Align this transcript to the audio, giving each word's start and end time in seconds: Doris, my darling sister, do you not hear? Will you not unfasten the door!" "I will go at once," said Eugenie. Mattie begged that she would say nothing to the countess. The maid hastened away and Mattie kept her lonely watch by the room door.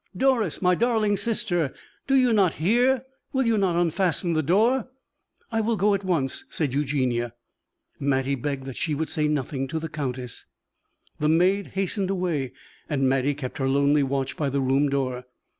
Doris, 0.17 0.63
my 0.63 0.73
darling 0.73 1.15
sister, 1.15 1.75
do 2.07 2.15
you 2.15 2.33
not 2.33 2.55
hear? 2.55 3.05
Will 3.33 3.45
you 3.45 3.55
not 3.55 3.79
unfasten 3.79 4.33
the 4.33 4.41
door!" 4.41 4.87
"I 5.51 5.61
will 5.61 5.77
go 5.77 5.93
at 5.93 6.03
once," 6.03 6.43
said 6.49 6.73
Eugenie. 6.73 7.27
Mattie 7.99 8.33
begged 8.33 8.65
that 8.65 8.77
she 8.77 8.95
would 8.95 9.09
say 9.11 9.27
nothing 9.27 9.67
to 9.67 9.77
the 9.77 9.89
countess. 9.89 10.47
The 11.19 11.29
maid 11.29 11.67
hastened 11.77 12.09
away 12.09 12.51
and 12.89 13.07
Mattie 13.07 13.35
kept 13.35 13.59
her 13.59 13.69
lonely 13.69 14.01
watch 14.01 14.35
by 14.35 14.49
the 14.49 14.59
room 14.59 14.89
door. 14.89 15.25